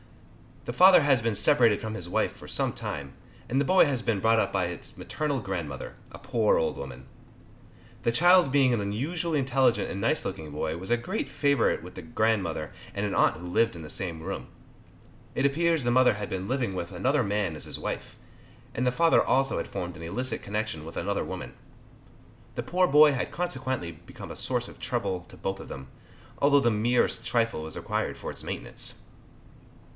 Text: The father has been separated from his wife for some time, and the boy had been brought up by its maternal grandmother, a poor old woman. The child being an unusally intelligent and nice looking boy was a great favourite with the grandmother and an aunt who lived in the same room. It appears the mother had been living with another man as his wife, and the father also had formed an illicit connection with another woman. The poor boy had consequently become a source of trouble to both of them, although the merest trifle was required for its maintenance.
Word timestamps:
The 0.65 0.73
father 0.73 1.01
has 1.01 1.21
been 1.21 1.33
separated 1.35 1.79
from 1.81 1.93
his 1.93 2.09
wife 2.09 2.35
for 2.35 2.47
some 2.47 2.73
time, 2.73 3.13
and 3.49 3.59
the 3.61 3.65
boy 3.65 3.85
had 3.85 4.03
been 4.03 4.19
brought 4.19 4.39
up 4.39 4.51
by 4.53 4.65
its 4.65 4.97
maternal 4.97 5.39
grandmother, 5.39 5.95
a 6.11 6.17
poor 6.19 6.57
old 6.57 6.77
woman. 6.77 7.05
The 8.01 8.11
child 8.11 8.51
being 8.51 8.73
an 8.73 8.81
unusally 8.81 9.37
intelligent 9.39 9.89
and 9.91 9.99
nice 10.01 10.23
looking 10.25 10.49
boy 10.51 10.77
was 10.77 10.89
a 10.89 10.97
great 10.97 11.29
favourite 11.29 11.83
with 11.83 11.93
the 11.95 12.01
grandmother 12.03 12.71
and 12.95 13.05
an 13.05 13.13
aunt 13.15 13.37
who 13.37 13.47
lived 13.47 13.75
in 13.75 13.81
the 13.83 13.89
same 13.89 14.21
room. 14.21 14.47
It 15.35 15.45
appears 15.47 15.83
the 15.83 15.91
mother 15.91 16.15
had 16.15 16.29
been 16.29 16.47
living 16.47 16.73
with 16.75 16.91
another 16.91 17.23
man 17.23 17.55
as 17.55 17.65
his 17.65 17.79
wife, 17.79 18.15
and 18.73 18.85
the 18.87 18.91
father 18.91 19.23
also 19.23 19.57
had 19.57 19.67
formed 19.67 19.97
an 19.97 20.03
illicit 20.03 20.41
connection 20.43 20.83
with 20.83 20.97
another 20.97 21.23
woman. 21.25 21.53
The 22.55 22.63
poor 22.63 22.87
boy 22.87 23.13
had 23.13 23.31
consequently 23.31 23.91
become 23.91 24.29
a 24.31 24.35
source 24.35 24.67
of 24.67 24.79
trouble 24.79 25.25
to 25.29 25.37
both 25.37 25.59
of 25.59 25.69
them, 25.69 25.87
although 26.39 26.59
the 26.59 26.71
merest 26.71 27.25
trifle 27.25 27.63
was 27.63 27.77
required 27.77 28.17
for 28.17 28.31
its 28.31 28.43
maintenance. 28.43 29.03